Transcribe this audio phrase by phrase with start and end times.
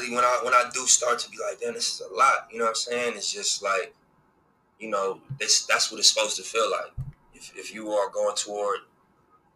[0.00, 2.48] reality, when I when I do start to be like, damn, this is a lot.
[2.50, 3.12] You know what I'm saying?
[3.16, 3.94] It's just like,
[4.78, 6.92] you know, this that's what it's supposed to feel like.
[7.34, 8.78] If if you are going toward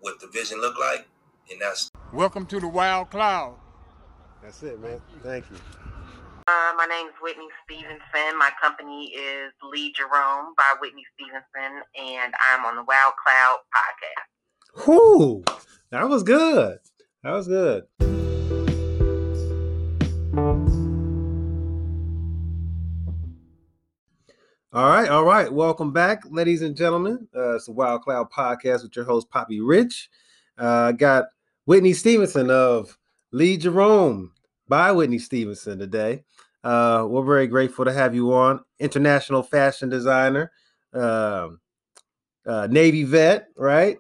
[0.01, 1.07] what the vision look like,
[1.51, 3.57] and that's Welcome to the Wild Cloud.
[4.43, 5.01] That's it, man.
[5.23, 5.57] Thank you.
[6.47, 8.39] Uh, my name is Whitney Stevenson.
[8.39, 14.87] My company is Lee Jerome by Whitney Stevenson, and I'm on the Wild Cloud podcast.
[14.87, 15.43] Whoo!
[15.91, 16.79] That was good.
[17.23, 17.85] That was good.
[24.75, 25.53] All right, all right.
[25.53, 27.29] Welcome back, ladies and gentlemen.
[27.33, 30.11] Uh, it's the Wild Cloud Podcast with your host, Poppy Rich.
[30.59, 31.27] Uh, got
[31.65, 32.99] Whitney Stevenson of
[33.31, 34.33] Lee Jerome
[34.67, 36.25] by Whitney Stevenson today.
[36.65, 38.65] Uh, we're very grateful to have you on.
[38.81, 40.51] International fashion designer,
[40.93, 41.61] um,
[42.45, 43.97] uh, Navy vet, right?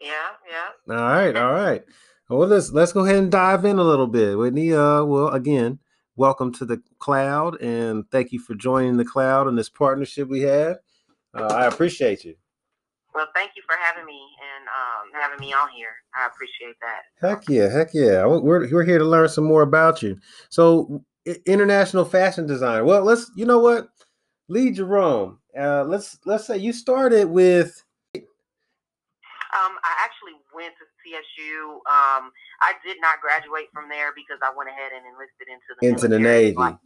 [0.00, 0.12] Yeah,
[0.48, 0.94] yeah.
[0.94, 1.84] All right, all right.
[2.28, 4.72] Well, let's let's go ahead and dive in a little bit, Whitney.
[4.72, 5.80] Uh, well, again,
[6.18, 10.40] welcome to the cloud, and thank you for joining the cloud and this partnership we
[10.40, 10.78] have.
[11.32, 12.34] Uh, I appreciate you.
[13.14, 15.94] Well, thank you for having me and um, having me on here.
[16.14, 17.02] I appreciate that.
[17.26, 18.26] Heck yeah, heck yeah.
[18.26, 20.18] We're we're here to learn some more about you.
[20.50, 21.04] So,
[21.46, 22.84] international fashion designer.
[22.84, 23.30] Well, let's.
[23.36, 23.88] You know what,
[24.48, 25.38] Lee Jerome.
[25.58, 27.82] Uh, let's let's say you started with.
[28.14, 28.22] Um,
[29.82, 31.80] I actually went to CSU.
[31.90, 32.30] Um,
[32.60, 36.08] I did not graduate from there because I went ahead and enlisted into the Into
[36.08, 36.18] the.
[36.18, 36.56] Navy.
[36.56, 36.78] Like,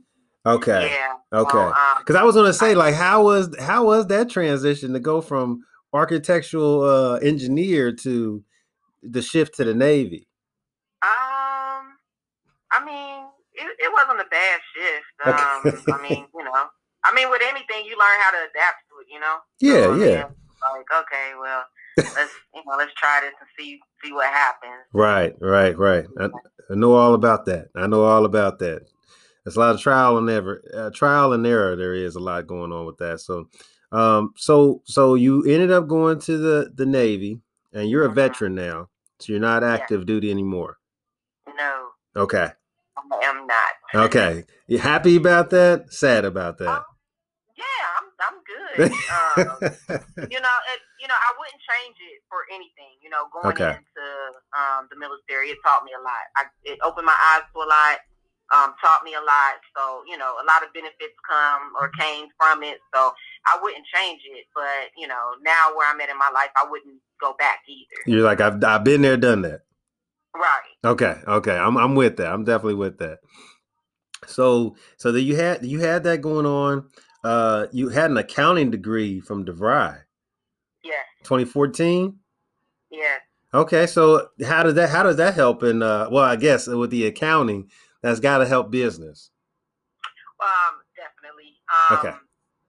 [0.45, 0.91] Okay.
[0.91, 1.39] Yeah.
[1.39, 1.51] Okay.
[1.53, 5.01] So, um, Because I was gonna say, like, how was how was that transition to
[5.01, 8.43] go from architectural uh, engineer to
[9.03, 10.29] the shift to the Navy?
[11.03, 11.95] Um,
[12.73, 15.07] I mean, it, it wasn't a bad shift.
[15.27, 15.93] Um, Okay.
[15.93, 16.53] I mean, you know,
[17.05, 19.07] I mean, with anything, you learn how to adapt to it.
[19.13, 19.37] You know.
[19.61, 20.25] Yeah, So, I mean, yeah.
[20.75, 21.65] Like, okay, well,
[21.97, 24.83] let's you know, let's try this and see see what happens.
[24.93, 26.07] Right, right, right.
[26.19, 26.25] I,
[26.71, 27.69] I know all about that.
[27.75, 28.83] I know all about that.
[29.45, 31.75] There's a lot of trial and error, uh, trial and error.
[31.77, 33.21] There is a lot going on with that.
[33.21, 33.49] So,
[33.91, 37.41] um, so so you ended up going to the the Navy,
[37.73, 38.15] and you're a Mhm.
[38.15, 38.89] veteran now,
[39.19, 40.79] so you're not active duty anymore.
[41.57, 42.53] No, Okay,
[42.97, 44.05] I am not.
[44.07, 44.45] okay.
[44.69, 45.93] You happy about that?
[45.93, 46.69] Sad about that?
[46.69, 46.85] Um,
[47.57, 47.65] yeah,
[47.99, 48.93] I'm I'm good.
[48.93, 49.73] um,
[50.31, 52.95] you know, it, you know, I wouldn't change it for anything.
[53.03, 53.75] You know, going Okay.
[53.75, 54.07] into
[54.55, 56.25] um, the military, it taught me a lot.
[56.39, 57.99] I, it opened my eyes to a lot,
[58.55, 59.59] um, taught me a lot.
[59.75, 62.79] So, you know, a lot of benefits come or came from it.
[62.95, 63.11] So,
[63.47, 64.47] I wouldn't change it.
[64.55, 68.01] But you know, now where I'm at in my life, I wouldn't go back either.
[68.07, 69.63] You're like I've I've been there, done that.
[70.35, 70.75] Right.
[70.85, 71.57] Okay, okay.
[71.57, 72.33] I'm I'm with that.
[72.33, 73.19] I'm definitely with that.
[74.27, 76.89] So so that you had you had that going on.
[77.25, 79.99] Uh you had an accounting degree from DeVry.
[81.25, 82.17] 2014.
[82.91, 83.17] Yeah.
[83.55, 86.91] Okay, so how does that how does that help in uh well I guess with
[86.91, 87.71] the accounting
[88.03, 89.31] that's gotta help business.
[90.43, 91.55] Um, definitely.
[91.71, 92.17] Um, Okay.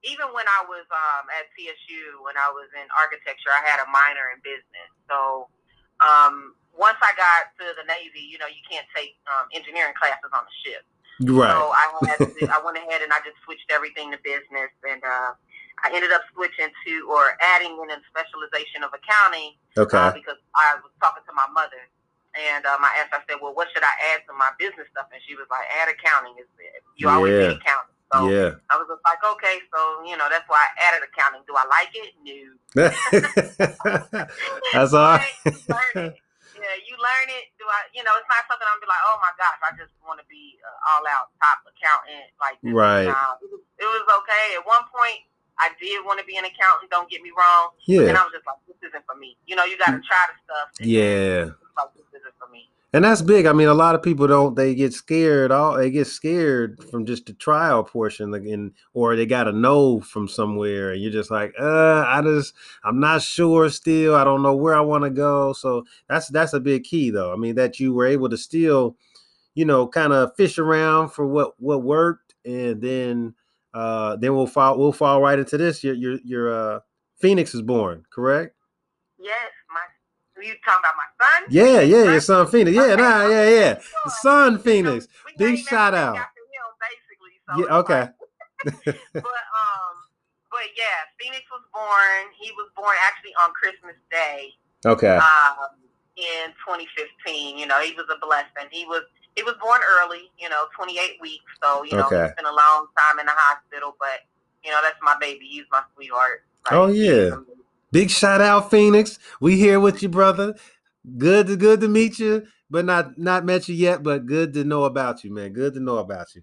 [0.04, 3.88] Even when I was um, at CSU, when I was in architecture, I had a
[3.88, 4.92] minor in business.
[5.08, 5.48] So
[6.04, 10.28] um, once I got to the Navy, you know, you can't take um, engineering classes
[10.36, 10.84] on the ship.
[11.24, 11.56] Right.
[11.56, 15.00] So I had to, I went ahead and I just switched everything to business, and
[15.08, 15.40] uh,
[15.82, 19.98] I ended up switching to or adding in a specialization of accounting Okay.
[19.98, 21.82] uh, because I was talking to my mother.
[22.34, 25.06] And um, I asked, I said, well, what should I add to my business stuff?
[25.14, 26.34] And she was like, add accounting.
[26.42, 26.50] Is
[26.98, 27.54] You always Yeah.
[27.54, 27.94] need accounting.
[28.14, 28.52] So yeah.
[28.70, 31.42] I was just like, okay, so, you know, that's why I added accounting.
[31.50, 32.14] Do I like it?
[32.22, 32.58] No.
[34.74, 35.34] that's all right.
[35.46, 36.18] But you it.
[36.54, 37.50] Yeah, you learn it.
[37.58, 39.90] Do I, you know, it's not something I'm be like, oh my gosh, I just
[40.06, 42.30] want to be uh, all out top accountant.
[42.38, 42.70] Like, this.
[42.78, 43.10] Right.
[43.10, 44.62] Nah, it, was, it was okay.
[44.62, 45.26] At one point,
[45.60, 46.90] I did want to be an accountant.
[46.90, 47.70] Don't get me wrong.
[47.86, 48.10] Yeah.
[48.10, 49.38] And I was just like, this isn't for me.
[49.46, 50.70] You know, you got to try the stuff.
[50.80, 51.40] and Yeah.
[51.78, 52.70] Like, this isn't for me.
[52.96, 53.48] And that's big.
[53.48, 54.56] I mean, a lot of people don't.
[54.56, 55.52] They get scared.
[55.52, 59.52] All they get scared from just the trial portion, like in, or they got to
[59.52, 63.68] know from somewhere, and you're just like, uh, I just, I'm not sure.
[63.72, 65.54] Still, I don't know where I want to go.
[65.54, 67.34] So that's that's a big key, though.
[67.34, 68.96] I mean, that you were able to still,
[69.56, 73.34] you know, kind of fish around for what what worked, and then,
[73.74, 75.84] uh, then we'll fall we'll fall right into this.
[75.84, 76.80] Your your your uh,
[77.20, 78.56] Phoenix is born, correct?
[79.20, 79.36] Yes,
[79.74, 79.80] my.
[80.44, 81.48] You talking about my son?
[81.50, 82.76] Yeah, yeah, your son Phoenix.
[82.76, 83.80] Yeah, Okay, nah, yeah, yeah.
[84.22, 85.08] Son Phoenix.
[85.26, 86.16] We Big shout out.
[86.18, 86.24] him,
[86.82, 87.34] basically.
[87.48, 88.00] So Yeah, okay.
[88.02, 88.14] like-
[89.14, 89.96] but um,
[90.52, 92.34] but yeah, Phoenix was born.
[92.40, 94.50] He was born actually on Christmas Day,
[94.86, 95.16] Okay.
[95.18, 95.80] um,
[96.18, 97.58] in 2015.
[97.58, 98.68] You know, he was a blessing.
[98.72, 99.04] He was
[99.36, 100.30] he was born early.
[100.38, 101.44] You know, 28 weeks.
[101.64, 102.24] So you know, Okay.
[102.24, 103.96] he's been a long time in the hospital.
[104.00, 104.22] But
[104.64, 105.46] you know, that's my baby.
[105.46, 106.44] He's my sweetheart.
[106.66, 107.36] Like, Oh, yeah.
[107.92, 109.20] Big shout out, Phoenix.
[109.42, 110.56] We here with you, brother.
[111.18, 112.48] Good to good to meet you.
[112.70, 114.02] but not not met you yet.
[114.02, 115.54] But good to know about you, man.
[115.54, 116.42] Good to know about you.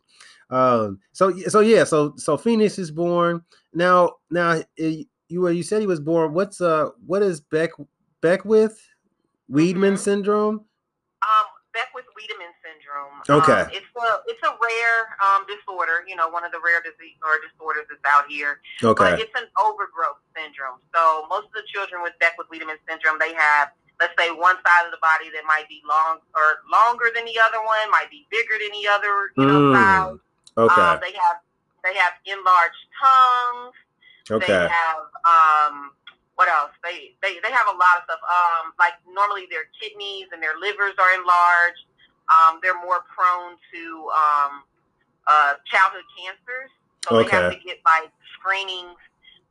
[0.54, 4.12] Um, so so yeah, so so Phoenix is born now.
[4.30, 6.34] Now eh, you you said he was born.
[6.34, 7.70] What's uh what is Beck
[8.20, 8.78] Beckwith
[9.50, 9.98] Weidman Mhm.
[9.98, 10.54] syndrome?
[11.22, 12.52] Um, Beckwith Wiedemann
[13.24, 13.42] syndrome.
[13.42, 13.60] Okay.
[13.64, 16.04] Um, it's a it's a rare um disorder.
[16.06, 18.60] You know, one of the rare disease or disorders that's out here.
[18.80, 20.78] But Okay, it's an overgrowth syndrome.
[20.94, 23.70] So most of the children with Beckwith Wiedemann syndrome, they have,
[24.00, 27.38] let's say, one side of the body that might be long or longer than the
[27.40, 30.14] other one, might be bigger than the other, you know, Mm, side.
[30.68, 31.38] okay, Um, they have
[31.84, 33.74] they have enlarged tongues.
[34.30, 34.46] Okay.
[34.46, 35.92] They have um,
[36.36, 36.72] what else?
[36.84, 38.20] They they they have a lot of stuff.
[38.24, 41.84] Um, like normally their kidneys and their livers are enlarged.
[42.30, 43.82] Um, they're more prone to
[44.14, 44.62] um,
[45.26, 46.70] uh, childhood cancers.
[47.06, 48.98] So they have to get like screenings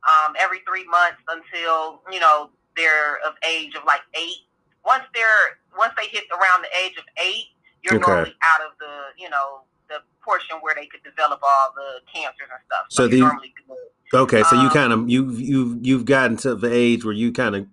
[0.08, 4.46] um, every three months until you know they're of age of like eight.
[4.84, 7.46] Once they're once they hit around the age of eight,
[7.82, 8.06] you're Okay.
[8.06, 12.48] normally out of the you know the portion where they could develop all the cancers
[12.50, 12.86] and stuff.
[12.88, 14.20] So So, the- normally good.
[14.20, 14.42] okay.
[14.44, 17.56] So you um, kind of you you you've gotten to the age where you kind
[17.56, 17.66] of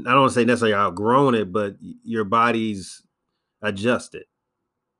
[0.00, 3.02] I don't want to say necessarily outgrown it, but your body's
[3.66, 4.24] adjusted.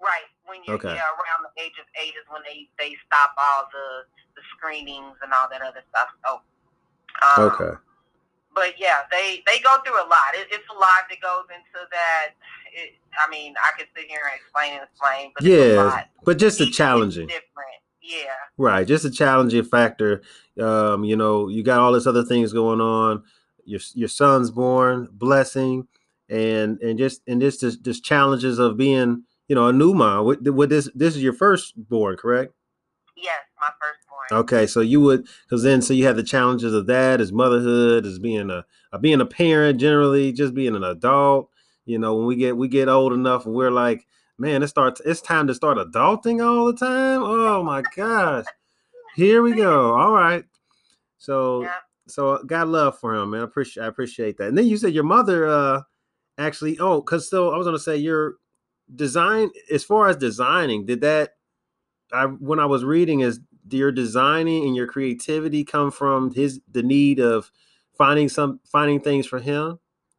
[0.01, 0.29] Right.
[0.45, 0.95] When you're Okay.
[0.95, 5.17] yeah, around the age of eight is when they, they stop all the, the screenings
[5.23, 6.09] and all that other stuff.
[6.25, 6.41] So,
[7.23, 7.75] um, Okay.
[8.55, 10.33] But yeah, they, they go through a lot.
[10.35, 12.33] It, it's a lot that goes into that.
[12.73, 16.05] It, I mean, I could sit here and explain and explain, but it's a Yeah,
[16.25, 17.27] but just a Each challenging.
[17.27, 17.81] Different.
[18.01, 18.33] Yeah.
[18.57, 20.23] Right, just a challenging factor.
[20.61, 23.25] Um, you know, you got all this other things going on.
[23.65, 25.89] Your your son's born, blessing,
[26.29, 30.27] and and just and just just, just challenges of being, you know, a new mom.
[30.27, 32.53] With, with this, this is your first born, correct?
[33.17, 34.41] Yes, my firstborn.
[34.43, 38.05] Okay, so you would because then so you have the challenges of that as motherhood,
[38.05, 41.51] as being a, a being a parent, generally just being an adult.
[41.85, 44.07] You know, when we get we get old enough and we're like,
[44.39, 45.01] man, it starts.
[45.05, 47.23] It's time to start adulting all the time.
[47.23, 48.45] Oh my gosh,
[49.15, 49.95] here we go.
[49.99, 50.45] All right,
[51.19, 51.73] so Yeah.
[52.09, 53.43] so got love for him, man.
[53.43, 54.49] I appreciate I appreciate that.
[54.49, 55.83] And then you said your mother uh
[56.39, 58.35] actually oh because so I was gonna say your
[58.95, 61.35] design as far as designing did that
[62.13, 63.41] I when I was reading is
[63.71, 67.51] your designing and your creativity come from his the need of
[67.99, 69.79] finding some finding things for him,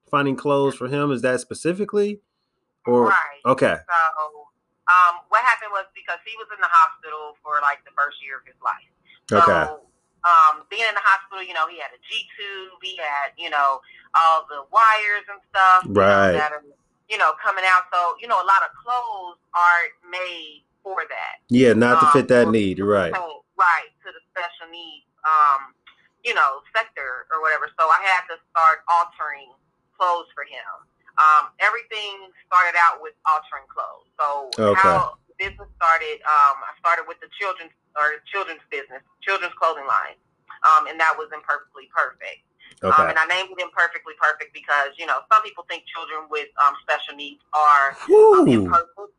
[0.10, 1.12] finding clothes for him.
[1.12, 2.22] Is that specifically?
[2.86, 3.42] Or right.
[3.46, 4.48] okay, So,
[4.88, 8.40] um, what happened was because he was in the hospital for like the first year
[8.40, 8.88] of his life.
[9.28, 9.68] So, okay,
[10.24, 13.52] um, being in the hospital, you know, he had a G tube, he had, you
[13.52, 13.84] know,
[14.16, 16.32] all the wires and stuff, you know, Right.
[16.34, 16.64] that are,
[17.10, 17.84] you know, coming out.
[17.92, 21.44] So, you know, a lot of clothes aren't made for that.
[21.50, 23.12] yeah, not to um, fit that need, right?
[23.58, 25.74] right to the special needs, um,
[26.24, 27.68] you know, sector or whatever.
[27.76, 29.52] So I had to start altering
[29.98, 30.70] clothes for him.
[31.18, 34.08] Um, everything started out with altering clothes.
[34.22, 34.78] So Okay.
[34.78, 39.90] how the business started, um, I started with the children's or children's business, children's clothing
[39.90, 40.14] line,
[40.70, 42.46] um, and that was imperfectly perfect.
[42.86, 46.50] Um, and I named it imperfectly perfect because you know some people think children with
[46.62, 47.98] um, special needs are
[48.38, 49.18] um, imperfect.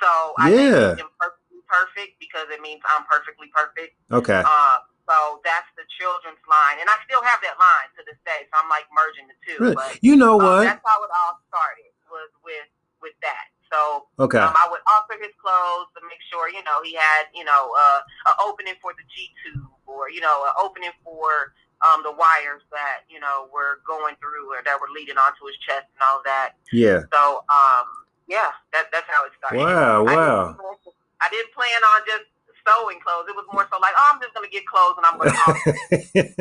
[0.00, 0.60] So I Yeah.
[0.60, 3.96] named it imperfectly perfect because it means I'm perfectly perfect.
[4.12, 4.76] okay, Uh,
[5.08, 8.46] so that's the children's line, and I still have that line to this day.
[8.52, 9.58] So I'm like merging the two.
[9.58, 9.74] Really?
[9.74, 10.62] But You know um, what?
[10.68, 12.68] that's how it all started was with
[13.00, 13.48] with that.
[13.72, 17.30] So Okay, um, I would alter his clothes to make sure you know he had
[17.34, 21.54] you know uh, an opening for the G tube or you know an opening for
[21.80, 25.56] um, the wires that you know were going through or that were leading onto his
[25.64, 26.60] chest and all that.
[26.72, 27.04] yeah.
[27.12, 27.86] So um,
[28.30, 29.58] yeah, that, that's how it started.
[29.58, 30.46] Wow, I wow.
[30.54, 32.26] didn't, I didn't plan on just
[32.62, 33.26] sewing clothes.
[33.26, 35.34] It was more so like, oh, I'm just gonna get clothes and I'm gonna.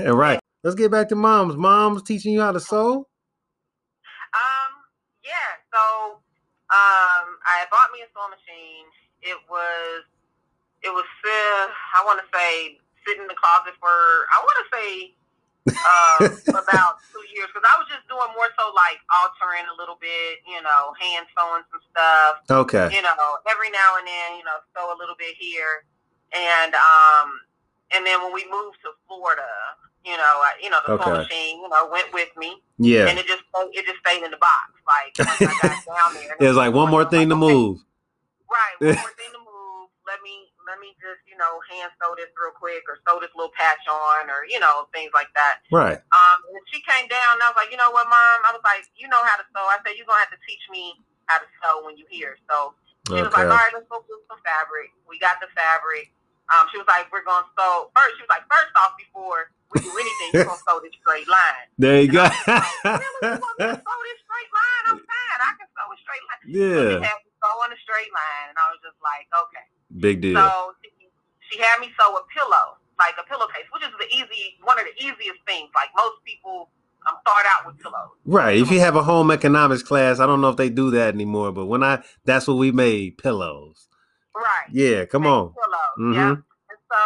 [0.06, 0.14] alter.
[0.14, 0.40] right.
[0.64, 1.56] Let's get back to moms.
[1.56, 3.08] Moms teaching you how to sew.
[4.36, 4.72] um,
[5.24, 5.50] yeah.
[5.72, 6.20] So
[6.70, 8.86] um, I bought me a sewing machine.
[9.24, 10.04] It was,
[10.84, 11.08] it was.
[11.26, 11.66] Uh,
[11.96, 12.78] I want to say
[13.08, 13.90] sitting in the closet for.
[14.30, 15.16] I want to say.
[15.86, 16.22] Uh,
[16.62, 20.42] about two years because I was just doing more so like altering a little bit,
[20.48, 23.16] you know, hand sewing some stuff, Okay, you know,
[23.50, 25.86] every now and then, you know, sew a little bit here,
[26.36, 27.28] and um,
[27.96, 29.48] and then when we moved to Florida,
[30.06, 31.04] you know, I, you know, the Okay.
[31.06, 33.08] sewing machine, you know, went with me, yeah.
[33.10, 34.74] and it just it just stayed in the box.
[34.86, 37.80] Like once I got down there, It was like one more thing to Okay, move.
[38.50, 39.90] Right, one more thing to move.
[40.08, 43.34] Let me let me just you know hand sew this real quick, or sew this
[43.34, 45.66] little patch on, or you know things like that.
[45.74, 45.98] Right.
[45.98, 48.40] Um, and she came down, and I was like, you know what, mom?
[48.46, 49.66] I was like, you know how to sew.
[49.66, 50.94] I said, you're gonna have to teach me
[51.26, 52.38] how to sew when you here.
[52.46, 52.78] So
[53.10, 54.94] she was like, all right, let's go get some fabric.
[55.10, 56.14] We got the fabric.
[56.54, 58.22] Um, she was like, we're gonna sew first.
[58.22, 61.66] She was like, first off, before we do anything, you're gonna sew this straight line.
[61.82, 62.22] There you go.
[62.30, 64.84] Really, you want me to sew this straight line?
[64.94, 65.40] I'm fine.
[65.42, 66.42] I can sew a straight line.
[66.46, 66.90] Yeah.
[66.94, 69.66] She had me sew on a straight line, and I was just like, okay.
[70.00, 70.36] Big deal.
[70.40, 70.74] So
[71.52, 74.86] she, had me sew a pillow, like a pillowcase, which is the easy, one of
[74.86, 75.70] the easiest things.
[75.76, 76.70] Like most people
[77.08, 78.16] um, start out with pillows.
[78.26, 78.58] Right.
[78.58, 81.52] If you have a home economics class, I don't know if they do that anymore,
[81.52, 83.88] but when I that's what we made pillows.
[84.36, 84.70] Right.
[84.72, 85.54] Yeah, come on.
[85.54, 85.96] Pillows.
[86.00, 86.14] Mhm.
[86.16, 86.30] Yeah.
[86.70, 87.02] And so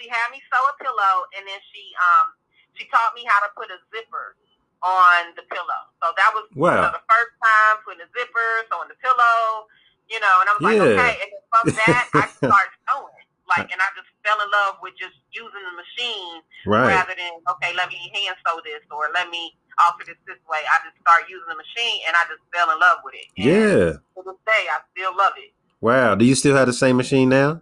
[0.00, 2.32] she had me sew a pillow, and then she um
[2.74, 4.36] she taught me how to put a zipper
[4.82, 5.82] on the pillow.
[6.02, 6.80] So that was you Wow.
[6.88, 9.66] know, the first time putting a zipper, sewing the pillow,
[10.12, 10.34] you know.
[10.44, 11.12] And I was like, okay.
[11.24, 13.16] And from that, I started sewing.
[13.48, 16.94] Like, and I just fell in love with just using the machine Right.
[16.94, 19.50] rather than okay, let me hand sew this or let me
[19.82, 20.62] alter this this way.
[20.62, 23.26] I just start using the machine, and I just fell in love with it.
[23.36, 23.90] And Yeah.
[23.98, 25.52] To this day, I still love it.
[25.82, 26.14] Wow.
[26.14, 27.60] Do you still have the same machine now?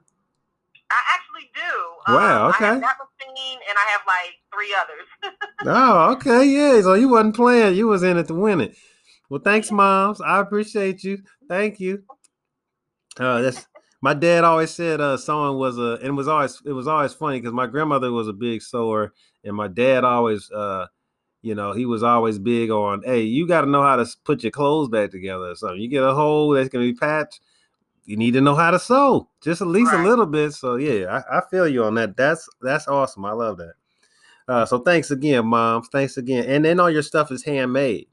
[0.90, 1.72] I actually do.
[2.06, 2.64] Um, wow, I okay.
[2.66, 5.08] have that machine, and I have like three others.
[5.66, 6.80] Oh, okay, yeah.
[6.80, 8.76] So you wasn't playing; you was in it to win it.
[9.28, 10.18] Well, thanks, moms.
[10.20, 11.18] I appreciate you.
[11.50, 12.02] Thank you.
[13.20, 13.66] Uh, that's
[14.00, 17.12] my dad always said uh, sewing was a, and it was always it was always
[17.12, 19.12] funny because my grandmother was a big sewer,
[19.44, 20.86] and my dad always, uh,
[21.42, 24.42] you know, he was always big on, hey, you got to know how to put
[24.42, 25.80] your clothes back together or something.
[25.80, 27.40] You get a hole that's gonna be patched.
[28.06, 30.52] You need to know how to sew, just at least a little bit.
[30.54, 32.16] So yeah, I, I feel you on that.
[32.16, 33.24] That's that's awesome.
[33.26, 33.74] I love that.
[34.48, 35.88] Uh, so thanks again, moms.
[35.92, 36.44] Thanks again.
[36.46, 38.08] And then all your stuff is handmade.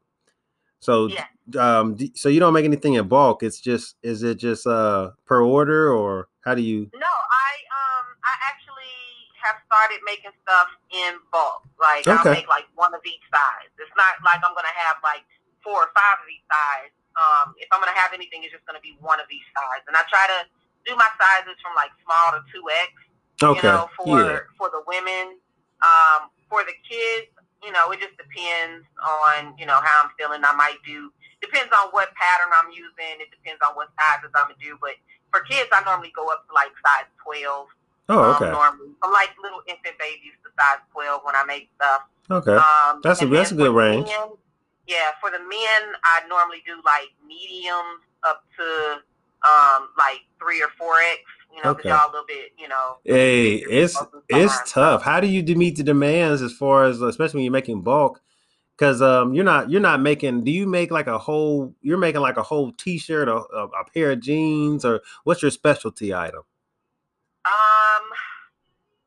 [0.82, 1.26] So Yeah.
[1.56, 3.44] Um d- so you don't make anything in bulk.
[3.44, 8.06] It's just is it just uh per order or how do you no, I um
[8.25, 8.98] I actually
[9.39, 11.63] have started making stuff in bulk.
[11.80, 12.12] Like Okay.
[12.12, 13.72] I'll make like one of each size.
[13.80, 15.24] It's not like I'm gonna have like
[15.63, 16.92] four or five of each size.
[17.18, 19.82] Um, if I'm gonna have anything, it's just gonna be one of each size.
[19.88, 20.39] And I try to
[20.86, 22.92] do my sizes from like small to two X.
[23.38, 23.68] Okay.
[23.68, 24.39] you know, for yeah.
[24.58, 25.39] for the women.
[25.77, 27.30] Um, for the kids,
[27.63, 30.42] you know, it just depends on, you know, how I'm feeling.
[30.44, 34.50] I might do depends on what pattern I'm using, it depends on what sizes I'm
[34.51, 34.77] gonna do.
[34.82, 34.96] But
[35.32, 37.67] for kids I normally go up to like size twelve.
[38.10, 38.51] Oh, Um, okay.
[38.51, 38.96] normally.
[39.01, 42.01] From like little infant babies to size twelve when I make stuff.
[42.32, 42.56] Okay.
[42.56, 44.08] Um That's a- that's a good range.
[44.08, 44.38] men-
[44.88, 49.01] yeah, for the men I normally do like mediums up to
[49.48, 51.22] um like three or four X,
[51.53, 51.89] you know, because Okay.
[51.89, 55.03] y'all a little bit, you know, Hey, it's most of the time, it's tough.
[55.03, 58.22] How do you meet the demands as far as especially when you're making bulk?
[58.77, 60.43] Because um, you're not you're not making.
[60.43, 61.74] Do you make like a whole?
[61.81, 65.50] You're making like a whole T-shirt, or a, a pair of jeans, or what's your
[65.50, 66.43] specialty item?
[67.48, 68.05] Um,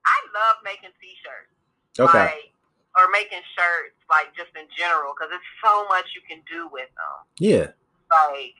[0.00, 1.52] I love making t-shirts.
[2.00, 2.32] Okay.
[2.32, 2.56] Like,
[2.96, 6.88] or making shirts, like just in general, because it's so much you can do with
[6.96, 7.16] them.
[7.38, 7.76] Yeah.
[8.10, 8.58] Like,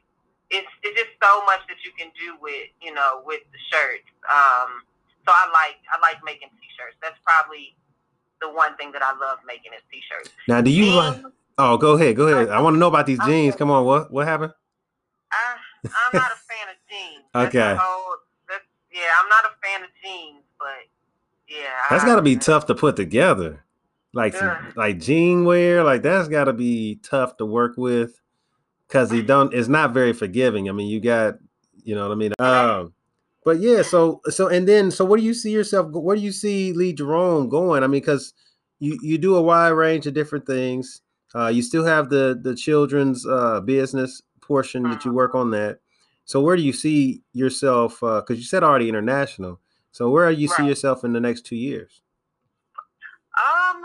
[0.52, 4.06] it's it's just so much that you can do with you know with the shirts.
[4.28, 4.84] Um,
[5.26, 7.00] so I like I like making t-shirts.
[7.00, 7.74] That's probably
[8.40, 10.30] the one thing that I love making is t-shirts.
[10.49, 11.23] Now, do you like?
[11.59, 12.16] Oh, go ahead.
[12.16, 12.49] Go ahead.
[12.49, 13.54] I want to know about these jeans.
[13.54, 13.85] Come on.
[13.85, 14.52] What what happened?
[15.32, 17.25] I, I'm not a fan of jeans.
[17.35, 17.76] Okay.
[17.78, 18.16] whole-
[18.92, 20.66] yeah, I'm not a fan of jeans, but
[21.49, 23.64] yeah, That's got to be tough to put together.
[24.12, 24.61] Like Yeah.
[24.75, 28.20] like jean wear, like that's got to be tough to work with
[28.88, 29.54] because he don't.
[29.54, 30.68] It's not very forgiving.
[30.68, 31.35] I mean, you got,
[31.85, 32.32] you know what I mean.
[32.40, 32.92] Um,
[33.50, 33.83] but yeah.
[33.83, 35.90] So so and then so where do you see yourself?
[35.90, 37.83] Where do you see Lee Jerome going?
[37.83, 38.33] I mean, because
[38.78, 41.00] you you do a wide range of different things.
[41.35, 45.80] Uh, you still have the the children's uh, business portion that you work on that.
[46.26, 47.99] So where do you see yourself?
[47.99, 49.59] Because you said already international.
[49.90, 52.02] So where do you see yourself in the next two years?
[53.35, 53.83] Um,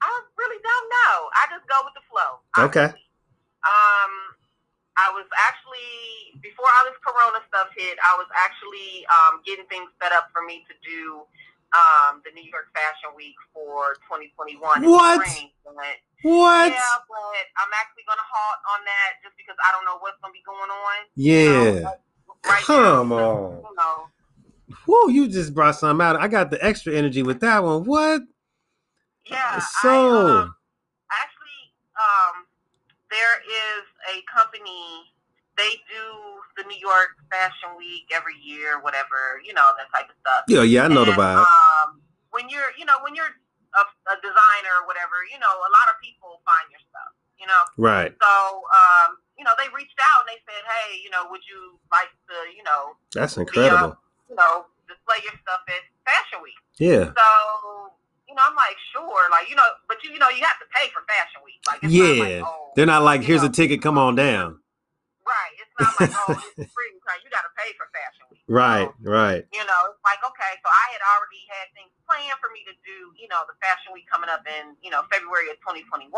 [0.00, 1.26] I really don't know.
[1.34, 2.66] I just go with the flow.
[2.66, 2.94] Okay.
[3.66, 4.12] Um,
[4.96, 9.88] I was actually before all this Corona stuff hit, I was actually um getting things
[10.00, 11.24] set up for me to do
[11.72, 14.60] um the New York Fashion Week for 2021.
[14.84, 15.24] in What?
[15.64, 16.68] But, What?
[16.70, 20.36] Yeah, but I'm actually gonna halt on that just because I don't know what's gonna
[20.36, 20.98] be going on.
[21.16, 21.96] Yeah.
[22.44, 23.64] Right Come now, on.
[23.64, 23.96] You know,
[24.86, 26.16] Whoa, you just brought some out.
[26.16, 27.84] I got the extra energy with that one.
[27.84, 28.22] What?
[29.26, 29.60] yeah.
[29.80, 30.54] so, I, um
[33.12, 35.12] there is a company
[35.60, 36.04] they do
[36.56, 40.42] the New York Fashion Week every year, whatever, you know, that type of stuff.
[40.48, 41.44] yeah, yeah, I know the vibe.
[41.44, 42.00] Um,
[42.32, 43.28] when you're, you know, when you're
[43.76, 47.44] a, a designer or whatever, you know, a lot of people find your stuff, you
[47.44, 47.62] know.
[47.76, 48.12] Right.
[48.16, 48.32] So,
[48.72, 52.12] um, you know, they reached out and they said, hey, you know, would you like
[52.32, 53.96] to, you know, That's incredible.
[54.28, 56.56] you know, display your stuff at Fashion Week?
[56.80, 57.12] Yeah.
[57.12, 57.28] So,
[58.32, 60.68] you know, I'm like, sure, like, you know, but you, you know, you have to
[60.72, 61.60] pay for Fashion Week.
[61.68, 62.16] Like, it's Yeah.
[62.16, 64.56] not like, oh, They're not like, here's a ticket, come on down.
[65.20, 65.54] Right.
[65.60, 68.40] It's and I'm like, oh, it's free you got to pay for Fashion Week.
[68.48, 69.44] Right, So, right.
[69.52, 72.74] you know, it's like okay, so I had already had things planned for me to
[72.80, 73.12] do.
[73.20, 76.08] You know, the Fashion Week coming up in you know February of 2021.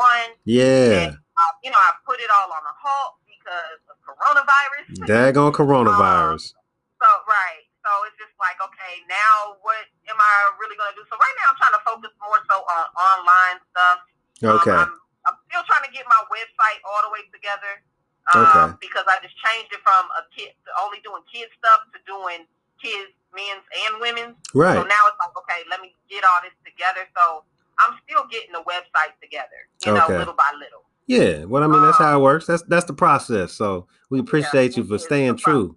[0.46, 1.18] Yeah.
[1.18, 4.86] Uh, you know, I put it all on a halt because of coronavirus.
[5.02, 6.54] Daggone coronavirus.
[7.02, 7.63] So right.
[7.84, 11.04] So it's just like, okay, now what am I really gonna do?
[11.12, 13.98] So right now I'm trying to focus more so on online stuff.
[14.40, 14.72] Um, Okay.
[14.72, 14.92] I'm,
[15.28, 17.84] I'm still trying to get my website all the way together.
[18.32, 18.88] Um, Okay.
[18.88, 22.48] because I just changed it from a kid to only doing kid stuff to doing
[22.80, 24.40] kids, men's and women's.
[24.56, 24.80] Right.
[24.80, 27.04] So now it's like, okay, let me get all this together.
[27.12, 27.44] So
[27.84, 30.16] I'm still getting the website together, you know, Okay.
[30.24, 30.88] little by little.
[31.04, 31.44] Yeah.
[31.44, 32.46] Well, I mean, that's how it works.
[32.48, 33.52] That's that's the process.
[33.52, 35.76] So we appreciate you for staying true.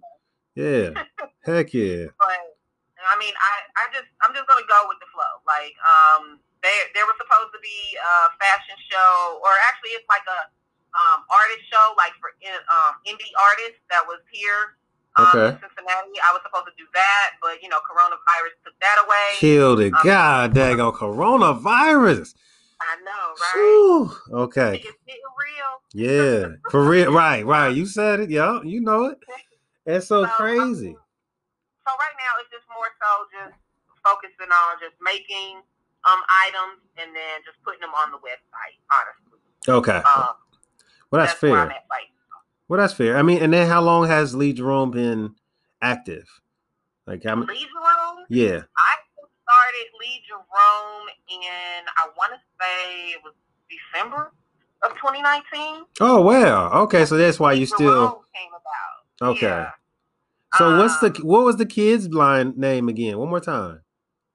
[0.58, 0.90] Yeah.
[1.46, 2.10] Heck yeah.
[2.18, 2.42] but
[2.98, 5.32] I mean, I, I just I'm just gonna go with the flow.
[5.46, 10.26] Like, um, there there was supposed to be a fashion show, or actually, it's like
[10.26, 10.50] a
[10.98, 14.74] um artist show, like for in- um indie artists that was here.
[15.16, 15.50] Um, Okay.
[15.50, 19.38] in Cincinnati, I was supposed to do that, but you know, coronavirus took that away.
[19.38, 19.94] Killed it.
[19.94, 22.34] Um, God daggone coronavirus.
[22.80, 23.54] I know, right?
[23.56, 24.10] Whew.
[24.46, 24.76] Okay.
[24.76, 25.72] It's getting real.
[25.94, 26.48] Yeah.
[26.70, 27.12] For real.
[27.12, 27.74] Right, right.
[27.74, 28.30] You said it.
[28.30, 29.18] Yeah, you know it.
[29.88, 30.92] It's so So, crazy.
[30.92, 33.56] So right now, it's just more so just
[34.04, 35.64] focusing on just making
[36.04, 38.76] um items and then just putting them on the website.
[38.92, 40.04] Honestly, Okay.
[40.04, 40.36] um,
[41.10, 41.70] Well, that's I'm fair.
[41.72, 41.84] at
[42.68, 43.16] Well, that's fair.
[43.16, 45.34] I mean, and then how long has Lee Jerome been
[45.80, 46.28] active?
[47.06, 48.60] Like, how many Lee Jerome, yeah.
[48.76, 53.32] I started Lee Jerome in I want to say it was
[53.72, 54.32] December
[54.82, 55.84] of 2019.
[56.00, 56.82] Oh wow.
[56.84, 58.97] Okay, so that's why you Lee still Jerome came about.
[59.22, 59.46] Okay.
[59.46, 59.70] Yeah.
[60.56, 63.18] So what's the Um, what was the kid's blind name again?
[63.18, 63.82] One more time.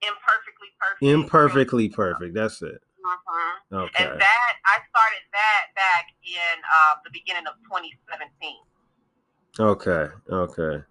[0.02, 1.02] imperfectly perfect?
[1.04, 2.34] Imperfectly perfect.
[2.36, 2.82] That's it.
[3.04, 3.88] Mhm.
[3.88, 4.04] Okay.
[4.06, 8.58] And that I started that back in uh, the beginning of 2017.
[9.60, 10.08] Okay.
[10.30, 10.84] Okay.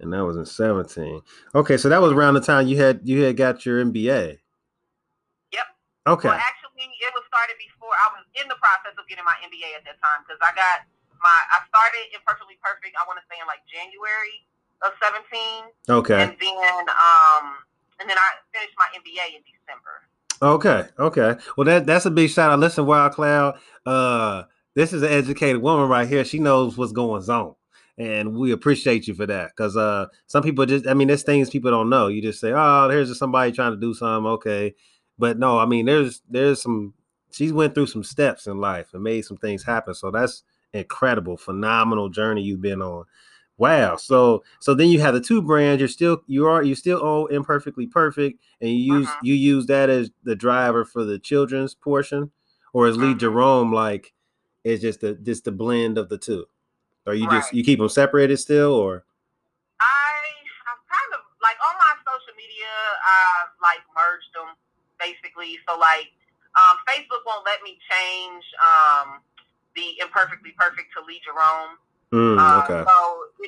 [0.00, 1.20] And that was in 17.
[1.54, 4.38] Okay, so that was around the time you had you had got your MBA.
[5.52, 5.66] Yep.
[6.06, 6.28] Okay.
[6.28, 9.76] Well, actually, it was started before I was in the process of getting my MBA
[9.78, 10.82] at that time because I got
[11.24, 12.92] my I started Imperfectly Perfect.
[13.00, 14.44] I want to say in like January
[14.84, 16.20] of 17, Okay.
[16.22, 17.56] and then um
[17.98, 20.04] and then I finished my MBA in December.
[20.42, 21.40] Okay, okay.
[21.56, 22.58] Well, that that's a big shout out.
[22.60, 23.56] Listen, Wild Cloud.
[23.86, 26.24] Uh, this is an educated woman right here.
[26.24, 27.54] She knows what's going on,
[27.96, 29.52] and we appreciate you for that.
[29.56, 32.08] Because uh, some people just, I mean, there's things people don't know.
[32.08, 34.74] You just say, "Oh, there's just somebody trying to do something." Okay,
[35.18, 36.92] but no, I mean, there's there's some.
[37.30, 39.94] She's went through some steps in life and made some things happen.
[39.94, 40.42] So that's
[40.74, 43.04] incredible, phenomenal journey you've been on.
[43.56, 43.96] Wow.
[43.96, 45.78] So so then you have the two brands.
[45.80, 49.18] You're still you are you still own imperfectly perfect, and you use Mhm.
[49.22, 52.32] you use that as the driver for the children's portion,
[52.72, 53.20] or is Lee Mhm.
[53.20, 54.12] Jerome like
[54.64, 56.46] it's just the just the blend of the two,
[57.06, 59.04] or you just you keep them separated still, or
[59.80, 60.12] I
[60.66, 64.56] I've kind of like on my social media, I've like merged them
[64.98, 65.58] basically.
[65.68, 66.10] So like
[66.58, 69.20] um, Facebook won't let me change um,
[69.76, 71.78] the imperfectly perfect to Lee Jerome.
[72.14, 72.96] Mm, Uh, So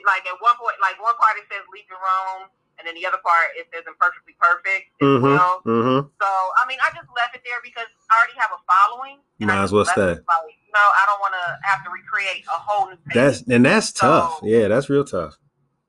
[0.04, 3.22] like at one point, like one part it says Lee Jerome, and then the other
[3.22, 5.62] part it says imperfectly perfect as mm-hmm, well.
[5.62, 6.00] mm-hmm.
[6.18, 9.22] So I mean, I just left it there because I already have a following.
[9.38, 10.18] Might as well stay.
[10.18, 12.98] Like, no, I don't want to have to recreate a whole new.
[13.06, 13.14] Page.
[13.14, 14.40] That's and that's tough.
[14.42, 15.38] Yeah, that's real tough.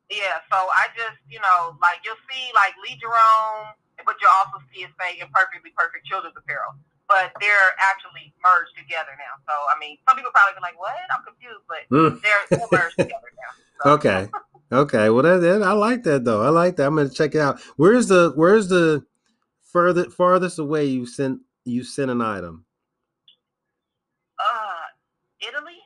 [0.08, 3.76] Yeah, so I just, you know, like you'll see like Lee Jerome,
[4.08, 6.80] but you'll also see it say imperfectly perfect children's apparel.
[7.08, 9.40] But they're actually merged together now.
[9.48, 12.22] So I mean, some people probably be like, "What?" I'm confused, but Mm.
[12.22, 13.52] they're, they're merged together now.
[13.84, 14.30] So, Okay.
[14.74, 15.10] Okay.
[15.10, 16.44] Well, that, that I like that though.
[16.44, 16.88] I like that.
[16.88, 17.62] I'm gonna check it out.
[17.78, 19.06] Where's the Where's the
[19.72, 22.66] further farthest away you sent you sent an item?
[24.40, 25.80] Uh, Italy.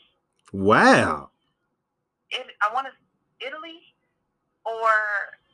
[0.53, 1.29] Wow.
[2.31, 3.79] It, I want to Italy,
[4.65, 4.89] or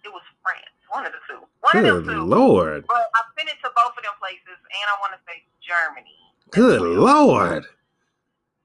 [0.06, 0.77] it was France.
[0.98, 1.40] One of the two.
[1.62, 2.26] One Good of them two.
[2.26, 2.86] lord.
[2.88, 6.18] But I've been to both of them places, and I want to say Germany.
[6.52, 7.66] Good lord.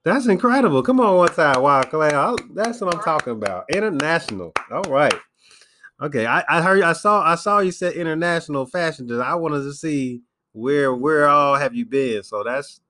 [0.05, 0.83] That's incredible.
[0.83, 2.41] Come on, one time, Wild Cloud.
[2.55, 3.67] That's what I'm talking about.
[3.73, 4.53] International.
[4.71, 5.15] All right.
[6.03, 6.27] Okay.
[6.27, 9.27] I, I heard I saw I saw you said international fashion design.
[9.27, 12.23] I wanted to see where where all have you been.
[12.25, 12.81] So that's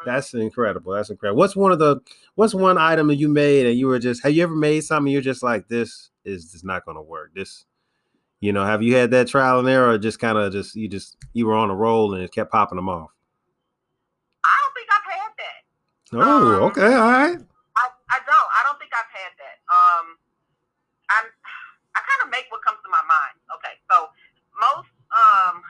[0.00, 0.04] Mhm.
[0.06, 0.92] That's incredible.
[0.94, 1.38] That's incredible.
[1.38, 2.00] What's one of the
[2.36, 5.12] what's one item that you made and you were just have you ever made something
[5.12, 7.32] you're just like this is just not gonna work?
[7.34, 7.64] This
[8.40, 10.88] you know, have you had that trial and error or just kind of just you
[10.88, 13.10] just you were on a roll and it kept popping them off?
[14.44, 15.60] I don't think I've had that.
[16.14, 17.38] Oh, Um, okay, all right.
[17.38, 18.48] I, I don't.
[18.54, 19.56] I don't think I've had that.
[19.66, 20.06] Um,
[21.10, 21.26] I'm.
[21.96, 23.36] I kind of make what comes to my mind.
[23.58, 24.06] Okay, so
[24.54, 25.62] most um.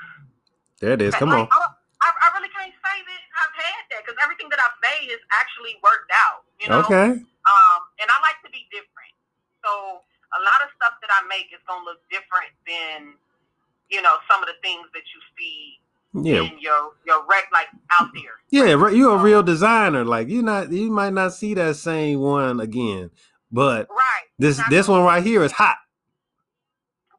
[0.80, 1.16] There it is.
[1.16, 1.48] Come like, on.
[1.50, 1.72] I,
[2.04, 5.24] I, I really can't say that I've had that because everything that I've made has
[5.40, 6.44] actually worked out.
[6.60, 6.84] You know.
[6.84, 7.16] Okay.
[7.16, 9.16] Um, and I like to be different
[10.48, 13.14] lot of stuff that I make is gonna look different than
[13.92, 15.78] you know some of the things that you see.
[16.16, 17.68] Yeah, in your your rec like
[18.00, 18.40] out there.
[18.48, 18.96] Yeah, right.
[18.96, 20.06] You're a real designer.
[20.06, 20.72] Like you're not.
[20.72, 23.10] You might not see that same one again.
[23.52, 24.28] But right.
[24.38, 25.76] This this one right here is hot.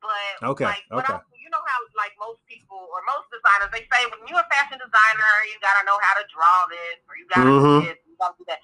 [0.02, 1.14] But okay, like, okay.
[1.14, 4.50] I, you know how like most people or most designers they say when you're a
[4.50, 7.78] fashion designer you gotta know how to draw this or you gotta mm-hmm.
[7.82, 8.62] do this you gotta do that.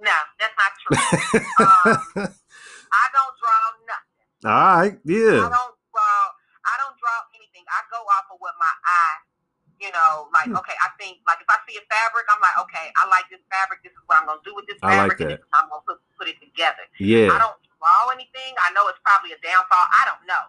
[0.00, 0.98] No, that's not true.
[1.62, 2.26] um,
[2.92, 4.01] I don't draw nothing.
[4.44, 6.18] All right, I yeah, don't draw.
[6.62, 7.62] I don't draw anything.
[7.70, 9.18] I go off of what my eye,
[9.82, 10.58] you know, like Hmm.
[10.62, 10.74] okay.
[10.82, 13.82] I think like if I see a fabric, I'm like, okay, I like this fabric.
[13.86, 15.38] This is what I'm gonna do with this I like fabric, and that.
[15.42, 16.82] this is how I'm gonna put, put it together.
[16.98, 17.34] Yeah.
[17.34, 18.54] I don't draw anything.
[18.62, 19.86] I know it's probably a downfall.
[19.94, 20.44] I don't know,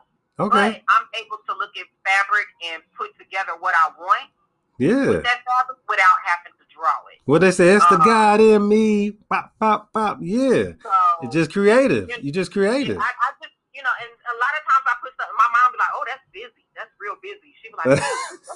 [0.50, 4.30] Okay, but I'm able to look at fabric and put together what I want
[4.82, 5.18] yeah.
[5.18, 7.22] with that fabric without having to draw it.
[7.26, 9.12] What they say, it's the Uh, God in me.
[9.30, 10.18] Pop, pop, pop.
[10.22, 10.94] Yeah, So
[11.26, 12.10] it's just creative.
[12.22, 12.98] You- just creative.
[12.98, 13.30] I, I
[13.84, 15.36] you know, and a lot of times I put something.
[15.36, 16.64] My mom be like, "Oh, that's busy.
[16.72, 18.00] That's real busy." She be like,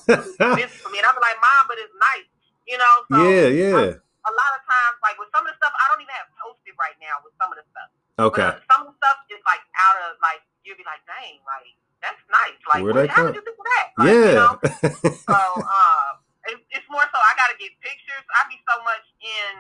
[0.08, 2.32] "That's busy for me," and I be like, "Mom, but it's nice."
[2.64, 2.94] You know.
[3.12, 3.92] So yeah, yeah.
[4.00, 6.76] A lot of times, like with some of the stuff, I don't even have posted
[6.80, 7.90] right now with some of the stuff.
[8.32, 8.44] Okay.
[8.44, 11.44] But, uh, some of the stuff is like out of like you'll be like, "Dang,
[11.44, 13.88] like that's nice." Like, Where'd well, how come- did you think of that?
[14.00, 14.52] Like, You know?
[14.64, 15.20] yeah.
[15.28, 16.08] So uh,
[16.52, 18.24] it, it's more so I got to get pictures.
[18.32, 19.52] I be so much in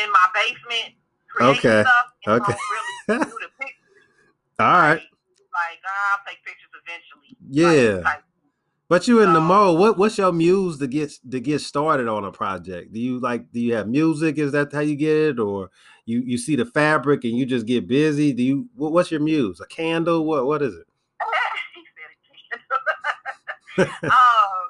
[0.00, 0.96] in my basement
[1.28, 2.52] creating Okay, stuff and okay.
[2.52, 3.48] don't really do the.
[4.62, 5.00] All right.
[5.52, 7.36] Like I'll take pictures eventually.
[7.50, 8.02] Yeah.
[8.04, 8.22] Like.
[8.88, 9.78] But you in the So- mode.
[9.80, 12.92] What what's your muse to get to get started on a project?
[12.92, 14.38] Do you like do you have music?
[14.38, 15.38] Is that how you get it?
[15.38, 15.70] Or
[16.04, 18.32] you you see the fabric and you just get busy?
[18.32, 19.60] Do you what, what's your muse?
[19.60, 20.24] A candle?
[20.26, 20.86] What what is it?
[21.74, 23.88] he said it.
[24.04, 24.60] um,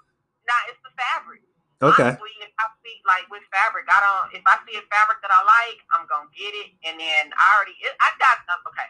[0.46, 1.42] nah, it's the fabric.
[1.83, 2.14] Okay.
[2.14, 4.38] Honestly, if I see like with fabric, I don't.
[4.38, 7.59] If I see a fabric that I like, I'm gonna get it, and then I
[7.59, 7.74] already.
[7.83, 8.62] It, I got some.
[8.70, 8.87] Okay,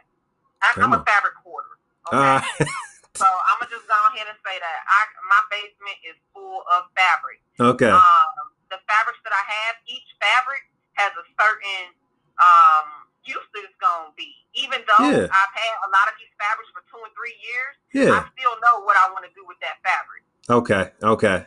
[0.63, 1.75] I, I'm a fabric hoarder.
[2.13, 2.19] Okay.
[2.63, 2.65] Uh,
[3.13, 6.89] So I'm gonna just go ahead and say that I my basement is full of
[6.97, 7.45] fabric.
[7.61, 7.93] okay.
[7.93, 10.65] Um, the fabrics that I have, each fabric
[10.97, 11.93] has a certain
[12.41, 14.33] um use that it's gonna be.
[14.57, 15.29] Even though Yeah.
[15.29, 18.17] I've had a lot of these fabrics for two and three years, Yeah.
[18.17, 20.25] I still know what I want to do with that fabric.
[20.49, 20.85] Okay.
[21.05, 21.47] Okay.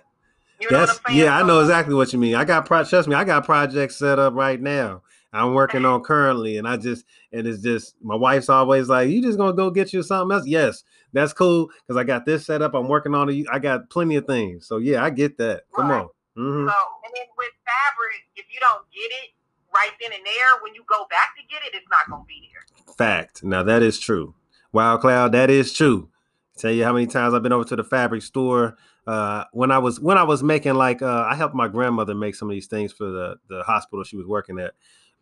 [0.62, 1.25] You know That's what I'm saying?
[1.25, 2.36] yeah, I know exactly what you mean.
[2.38, 5.01] I got pro trust me, I got projects set up right now.
[5.36, 9.21] I'm working on currently, and I just and it's just my wife's always like, "You
[9.21, 12.62] just gonna go get you something else?" Yes, that's cool because I got this set
[12.62, 12.74] up.
[12.74, 13.45] I'm working on it.
[13.52, 14.67] I got plenty of things.
[14.67, 15.63] So yeah, I get that.
[15.76, 16.02] Come Right.
[16.02, 16.10] on.
[16.36, 16.74] hmm So,
[17.06, 19.30] and then with fabric, if you don't get it
[19.76, 22.50] right then and there, when you go back to get it, it's not gonna be
[22.54, 22.95] there.
[22.95, 23.43] Fact.
[23.43, 24.36] Now that is true.
[24.71, 26.10] Wild Cloud, that is true.
[26.58, 28.78] Tell you how many times I've been over to the fabric store.
[29.06, 32.36] Uh, when I was when I was making like uh, I helped my grandmother make
[32.36, 34.74] some of these things for the the hospital she was working at.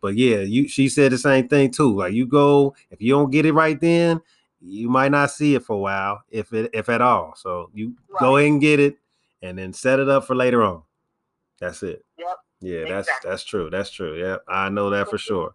[0.04, 1.96] But yeah, you she said the same thing too.
[1.96, 4.20] Like you go if you don't get it right then,
[4.60, 7.32] you might not see it for a while, if it if at all.
[7.38, 8.40] So you go Right.
[8.42, 8.98] ahead and get it,
[9.40, 10.82] and then set it up for later on.
[11.58, 12.04] That's it.
[12.18, 12.36] Yep.
[12.60, 13.70] Yeah, that's that's true.
[13.70, 14.20] That's true.
[14.20, 15.54] Yeah, I know that for sure.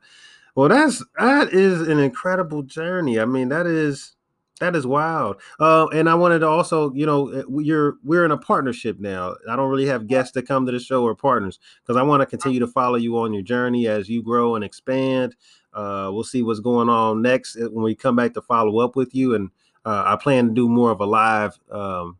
[0.55, 3.19] Well, that's that is an incredible journey.
[3.19, 4.15] I mean, that is
[4.59, 5.37] that is wild.
[5.59, 9.35] Uh, and I wanted to also, you know, we- you're we're in a partnership now.
[9.49, 12.21] I don't really have guests that come to the show or partners because I want
[12.21, 15.35] to continue to follow you on your journey as you grow and expand.
[15.73, 18.95] Uh, we'll see what's going on next uh, when we come back to follow up
[18.95, 19.35] with you.
[19.35, 19.49] And
[19.85, 22.17] uh, I plan to do more of a live um,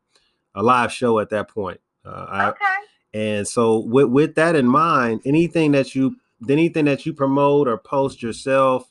[0.56, 1.80] a live show at that point.
[2.06, 2.66] Uh, I, Okay.
[3.14, 6.16] and so with with that in mind, anything that you
[6.48, 8.89] anything that you promote or post yourself,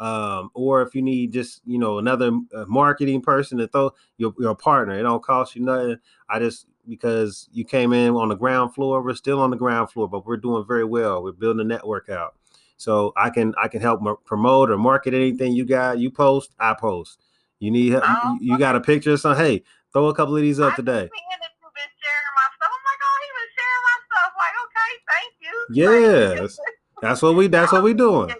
[0.00, 4.34] um, or if you need just you know another uh, marketing person to throw your
[4.38, 5.96] your partner, it don't cost you nothing.
[6.28, 9.90] I just because you came in on the ground floor, we're still on the ground
[9.90, 11.22] floor, but we're doing very well.
[11.22, 12.34] We're building a network out,
[12.78, 15.98] so I can I can help promote or market anything you got.
[15.98, 17.18] You post, I post.
[17.58, 19.44] You need help- Oh, you, you got a picture of something?
[19.44, 21.02] Hey, throw a couple of these up I've today.
[21.02, 22.72] been seeing that you've been sharing my stuff.
[22.72, 24.32] I'm like, oh, he been sharing my stuff.
[24.40, 26.40] Like, okay, thank you.
[26.40, 26.58] Yes.
[27.02, 27.48] That's what we.
[27.48, 28.30] That's what we doing.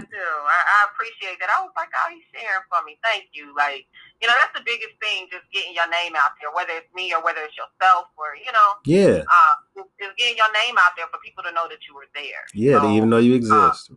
[0.00, 0.26] I do.
[0.48, 1.52] I, I appreciate that.
[1.52, 2.96] I was like, oh, he's sharing for me.
[3.04, 3.52] Thank you.
[3.52, 3.84] Like,
[4.24, 7.12] you know, that's the biggest thing, just getting your name out there, whether it's me
[7.12, 9.22] or whether it's yourself or, you know, Yeah.
[9.28, 12.08] uh, just, just getting your name out there for people to know that you were
[12.16, 12.44] there.
[12.56, 12.80] Yeah.
[12.80, 13.92] So, to even know you exist.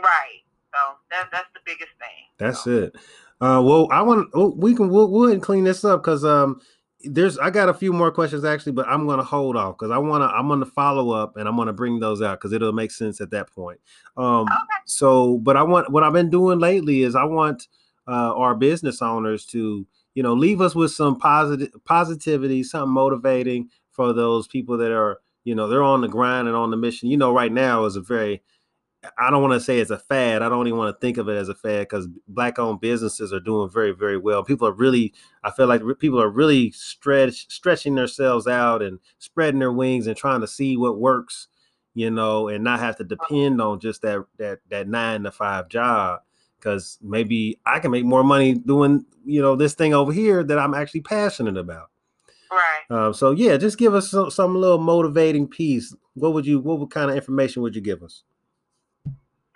[0.00, 0.42] Right.
[0.74, 0.80] So
[1.10, 2.22] that's that's the biggest thing.
[2.38, 2.96] That's So, it.
[3.40, 4.30] Uh, well, I want.
[4.34, 4.88] Oh, we can.
[4.88, 6.60] We'll, we'll clean this up because um,
[7.04, 7.38] there's.
[7.38, 10.26] I got a few more questions actually, but I'm gonna hold off because I wanna.
[10.26, 13.30] I'm gonna follow up and I'm gonna bring those out because it'll make sense at
[13.30, 13.80] that point.
[14.16, 14.42] Um.
[14.42, 14.54] Okay.
[14.86, 17.68] So, but I want what I've been doing lately is I want
[18.06, 23.70] uh, our business owners to you know leave us with some positive positivity, something motivating
[23.90, 27.08] for those people that are you know they're on the grind and on the mission.
[27.08, 28.42] You know, right now is a very
[29.18, 30.42] I don't want to say it's a fad.
[30.42, 33.32] I don't even want to think of it as a fad because black owned businesses
[33.32, 34.44] are doing very, very well.
[34.44, 35.12] People are really,
[35.42, 40.16] I feel like people are really stretch stretching themselves out and spreading their wings and
[40.16, 41.48] trying to see what works,
[41.94, 45.68] you know, and not have to depend on just that that that nine to five
[45.68, 46.20] job.
[46.58, 50.58] Because maybe I can make more money doing, you know, this thing over here that
[50.58, 51.90] I'm actually passionate about.
[52.50, 53.06] Right.
[53.06, 55.94] Um, so yeah, just give us some, some little motivating piece.
[56.14, 56.60] What would you?
[56.60, 58.22] What kind of information would you give us?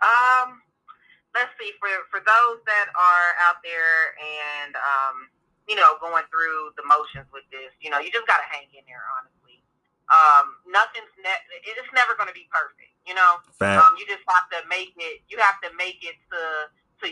[0.02, 0.62] Um,
[1.34, 1.72] let's see.
[1.82, 5.16] For for those that are out there and um,
[5.68, 8.84] you know, going through the motions with this, you know, you just gotta hang in
[8.88, 9.04] there.
[9.18, 9.60] Honestly,
[10.08, 12.92] um, nothing's ne- it's never going to be perfect.
[13.04, 13.76] You know, Fact.
[13.80, 15.20] um, you just have to make it.
[15.28, 16.40] You have to make it to
[17.04, 17.08] to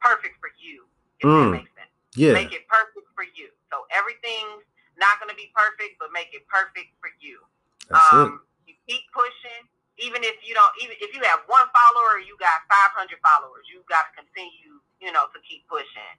[0.00, 0.86] perfect for you.
[1.20, 1.52] If Mm.
[1.52, 1.92] that makes sense.
[2.16, 3.52] Yeah, Make it perfect for you.
[3.72, 4.64] So everything's
[4.96, 7.40] not going to be perfect, but make it perfect for you.
[7.88, 8.16] that's it.
[8.16, 12.36] um, you keep pushing, even if you don't, even if you have one follower, you
[12.40, 16.14] got 500 followers, you got to continue, you know, to keep pushing,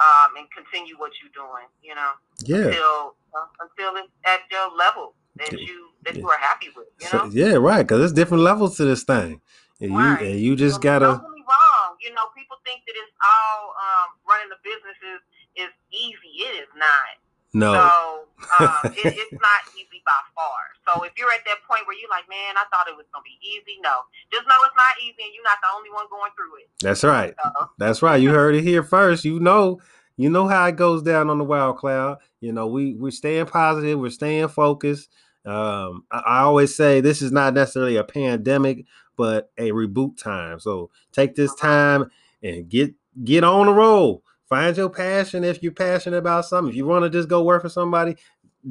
[0.00, 2.12] um, and continue what you're doing, you know,
[2.44, 2.72] Yeah.
[2.72, 6.22] until uh, until it's at your level that you that Yeah.
[6.22, 7.30] you are happy with, you So, know.
[7.32, 7.82] yeah, right.
[7.84, 9.40] Because there's different levels to this thing,
[9.80, 10.22] and you Right.
[10.22, 11.06] and you just So gotta.
[11.06, 11.96] Don't get me wrong.
[12.00, 15.20] You know, people think that it's all um, running the businesses
[15.56, 16.32] is easy.
[16.48, 17.20] It is not.
[17.54, 17.74] No.
[17.74, 18.18] So
[18.60, 20.60] um, it, it's not easy by far.
[20.86, 23.24] So if you're at that point where you're like, man, I thought it was gonna
[23.24, 26.30] be easy, no, just know it's not easy, and you're not the only one going
[26.36, 26.68] through it.
[26.80, 27.34] That's right.
[27.42, 28.20] So That's right.
[28.20, 29.24] You heard it here first.
[29.24, 29.80] You know,
[30.16, 32.18] you know how it goes down on the wild cloud.
[32.40, 35.10] You know, we we're staying positive, we're staying focused.
[35.44, 38.84] Um, I, I always say this is not necessarily a pandemic,
[39.16, 40.60] but a reboot time.
[40.60, 42.10] So take this time
[42.42, 44.22] and get get on the roll.
[44.48, 46.70] Find your passion if you're passionate about something.
[46.70, 48.16] If you want to just go work for somebody,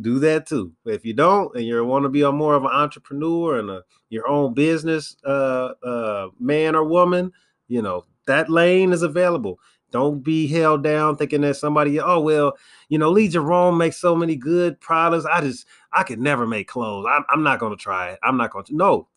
[0.01, 0.73] do that too.
[0.83, 3.69] But if you don't, and you want to be a more of an entrepreneur and
[3.69, 7.31] a your own business uh, uh, man or woman,
[7.67, 9.59] you know that lane is available.
[9.91, 12.57] Don't be held down thinking that somebody, oh well,
[12.89, 15.25] you know, Lee Jerome makes so many good products.
[15.25, 17.05] I just I could never make clothes.
[17.09, 18.19] I'm, I'm not gonna try it.
[18.23, 19.07] I'm not gonna no.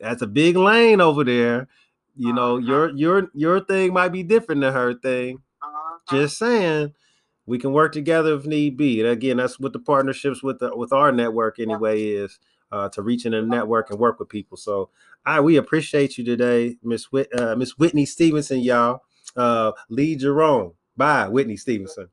[0.00, 1.68] That's a big lane over there.
[2.16, 2.66] You know, Uh-huh.
[2.66, 5.40] your your your thing might be different than her thing.
[6.10, 6.94] Uh, Just saying,
[7.46, 9.00] we can work together if need be.
[9.00, 12.38] And again, that's what the partnerships with the with our network anyway is
[12.72, 14.56] uh, to reach in the network and work with people.
[14.56, 14.90] So,
[15.24, 19.02] I we appreciate you today, Miss Whit, uh, Miss Whitney Stevenson, y'all.
[19.36, 22.08] Uh, Lee Jerome, by, Whitney Stevenson.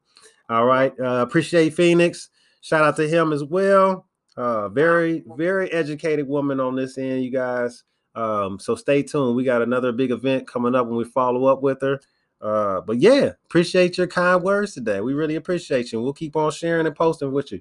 [0.49, 2.29] All right, uh, appreciate Phoenix.
[2.61, 4.05] Shout out to him as well.
[4.37, 7.83] Uh, very very educated woman on this end, you guys.
[8.15, 9.35] Um, so stay tuned.
[9.35, 11.99] We got another big event coming up when we follow up with her.
[12.45, 15.01] Uh, but yeah, appreciate your kind words today.
[15.01, 15.99] We really appreciate you.
[15.99, 17.59] We'll keep on sharing and posting with you.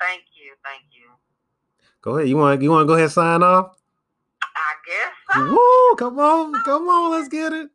[0.00, 1.08] thank you, thank you.
[2.02, 2.28] Go ahead.
[2.28, 3.76] You want you want to go ahead and sign off?
[4.42, 5.36] I guess.
[5.36, 5.52] So.
[5.52, 5.96] Woo!
[5.96, 7.70] Come on, come on, let's get it.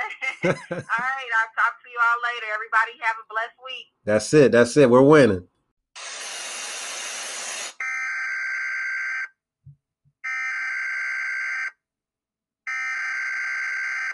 [0.44, 2.46] all right, I'll talk to you all later.
[2.54, 3.86] Everybody have a blessed week.
[4.06, 4.52] That's it.
[4.52, 4.88] That's it.
[4.88, 5.46] We're winning.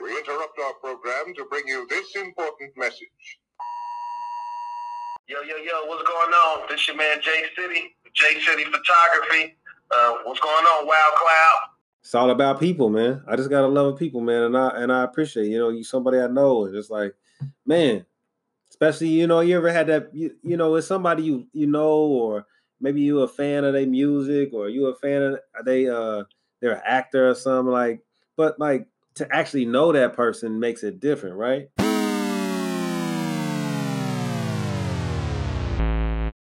[0.03, 3.39] We interrupt our program to bring you this important message.
[5.29, 6.67] Yo, yo, yo, what's going on?
[6.69, 9.57] This your man J City, J City Photography.
[9.91, 11.59] Uh, what's going on, Wild Cloud?
[12.01, 13.23] It's all about people, man.
[13.27, 15.85] I just gotta love of people, man, and I and I appreciate you know you
[15.85, 17.15] somebody I know, and it's like,
[17.65, 18.05] man,
[18.71, 21.99] especially you know you ever had that you, you know it's somebody you you know
[21.99, 22.47] or
[22.81, 26.25] maybe you a fan of their music or you a fan of they uh
[26.61, 28.01] they're an actor or something like,
[28.37, 28.87] but like
[29.17, 31.69] to actually know that person makes it different, right?